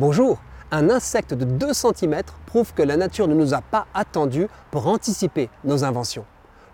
[0.00, 0.40] Bonjour
[0.70, 4.86] Un insecte de 2 cm prouve que la nature ne nous a pas attendus pour
[4.86, 6.24] anticiper nos inventions.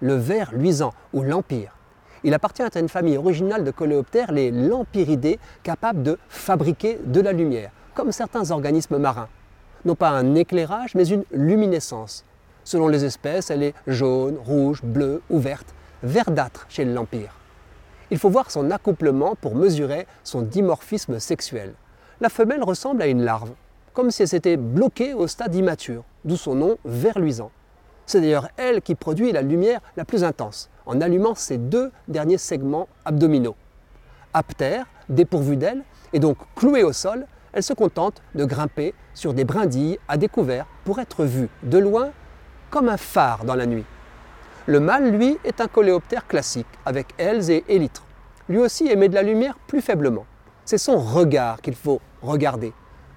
[0.01, 1.77] Le ver luisant ou l'empire.
[2.23, 7.33] Il appartient à une famille originale de coléoptères, les lampiridés, capables de fabriquer de la
[7.33, 9.29] lumière, comme certains organismes marins.
[9.85, 12.25] Non pas un éclairage, mais une luminescence.
[12.63, 15.75] Selon les espèces, elle est jaune, rouge, bleue ou verte,
[16.05, 17.35] verdâtre chez l'empire.
[18.13, 21.75] Il faut voir son accouplement pour mesurer son dimorphisme sexuel
[22.21, 23.51] la femelle ressemble à une larve,
[23.93, 27.51] comme si elle s'était bloquée au stade immature, d'où son nom verluisant.
[28.07, 32.39] C'est d'ailleurs elle qui produit la lumière la plus intense, en allumant ses deux derniers
[32.39, 33.57] segments abdominaux.
[34.33, 39.45] Aptère, dépourvue d'ailes, et donc clouée au sol, elle se contente de grimper sur des
[39.45, 42.11] brindilles à découvert pour être vue de loin
[42.71, 43.85] comme un phare dans la nuit.
[44.67, 48.05] Le mâle, lui, est un coléoptère classique, avec ailes et élytres.
[48.49, 50.27] Lui aussi émet de la lumière plus faiblement.
[50.67, 52.73] C'est son regard qu'il faut regarder.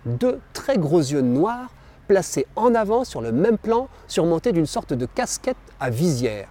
[0.06, 1.72] Deux très gros yeux noirs
[2.08, 6.48] placés en avant sur le même plan, surmontés d'une sorte de casquette à visière.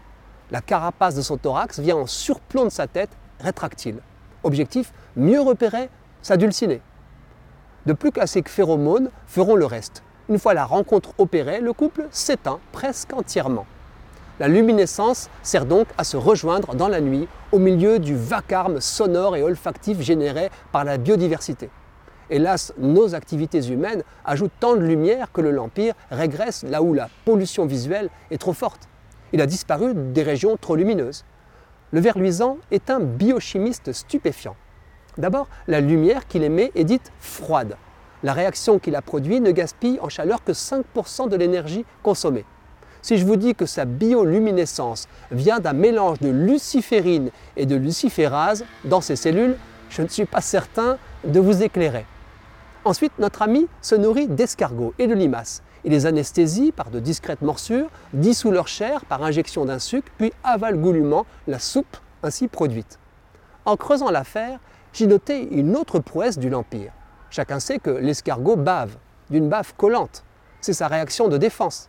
[0.51, 3.99] La carapace de son thorax vient en surplomb de sa tête, rétractile.
[4.43, 5.89] Objectif, mieux repérer
[6.21, 6.83] sa dulcinée.
[7.87, 10.03] De plus ses phéromones feront le reste.
[10.29, 13.67] Une fois la rencontre opérée, le couple s'éteint presque entièrement.
[14.41, 19.35] La luminescence sert donc à se rejoindre dans la nuit au milieu du vacarme sonore
[19.35, 21.71] et olfactif généré par la biodiversité.
[22.31, 27.09] Hélas, nos activités humaines ajoutent tant de lumière que le Lampire régresse là où la
[27.25, 28.89] pollution visuelle est trop forte.
[29.33, 31.25] Il a disparu des régions trop lumineuses.
[31.91, 34.55] Le ver luisant est un biochimiste stupéfiant.
[35.17, 37.77] D'abord, la lumière qu'il émet est dite froide.
[38.23, 42.45] La réaction qu'il a produite ne gaspille en chaleur que 5% de l'énergie consommée.
[43.09, 48.67] Si je vous dis que sa bioluminescence vient d'un mélange de luciférine et de luciférase
[48.85, 49.57] dans ses cellules,
[49.89, 52.05] je ne suis pas certain de vous éclairer.
[52.85, 55.63] Ensuite, notre ami se nourrit d'escargots et de limaces.
[55.87, 60.35] Il les anesthésie par de discrètes morsures, dissout leur chair par injection d'un sucre, puis
[60.45, 62.99] avale goulûment la soupe ainsi produite.
[63.65, 64.59] En creusant l'affaire,
[64.93, 66.93] j'ai noté une autre prouesse du L'Empire.
[67.31, 68.99] Chacun sait que l'escargot bave,
[69.31, 70.25] d'une bave collante.
[70.61, 71.89] C'est sa réaction de défense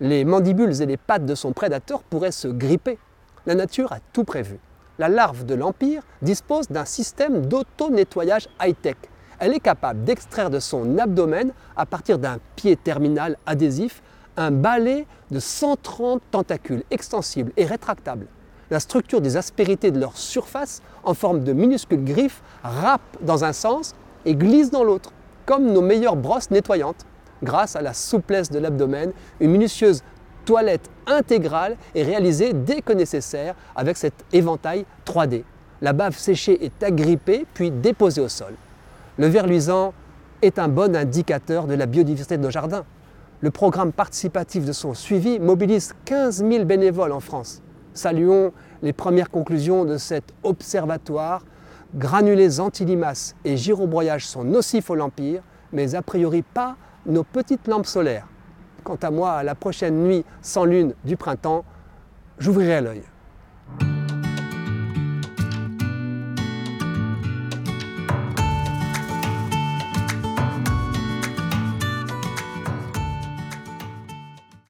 [0.00, 2.98] les mandibules et les pattes de son prédateur pourraient se gripper.
[3.46, 4.58] La nature a tout prévu.
[4.98, 8.96] La larve de l'Empire dispose d'un système d'auto-nettoyage high-tech.
[9.38, 14.02] Elle est capable d'extraire de son abdomen, à partir d'un pied terminal adhésif,
[14.36, 18.26] un balai de 130 tentacules extensibles et rétractables.
[18.70, 23.52] La structure des aspérités de leur surface, en forme de minuscules griffes, râpe dans un
[23.52, 23.94] sens
[24.24, 25.12] et glisse dans l'autre,
[25.46, 27.06] comme nos meilleures brosses nettoyantes
[27.42, 30.02] grâce à la souplesse de l'abdomen, une minutieuse
[30.44, 35.44] toilette intégrale est réalisée dès que nécessaire avec cet éventail 3D.
[35.82, 38.54] La bave séchée est agrippée puis déposée au sol.
[39.18, 39.94] Le ver luisant
[40.42, 42.84] est un bon indicateur de la biodiversité de nos jardins.
[43.40, 47.62] Le programme participatif de son suivi mobilise 15 000 bénévoles en France.
[47.94, 48.52] Saluons
[48.82, 51.44] les premières conclusions de cet observatoire.
[51.94, 56.76] Granulés antilimaces et girobroyages sont nocifs au l'Empire, mais a priori pas
[57.06, 58.26] nos petites lampes solaires.
[58.84, 61.64] Quant à moi, la prochaine nuit sans lune du printemps,
[62.38, 63.02] j'ouvrirai l'œil.